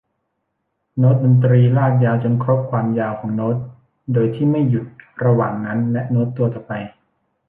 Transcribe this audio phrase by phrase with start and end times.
[0.97, 3.55] โน้ตดนตรีลากยาวจนครบความยาวของโน้ต
[4.13, 4.85] โดยที่ไม่หยุด
[5.23, 6.73] ระหว่างนั้นและโน้ตตัวต่อไป